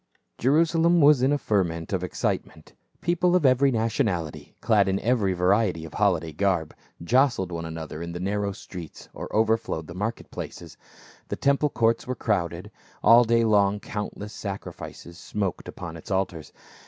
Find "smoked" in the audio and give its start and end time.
15.19-15.67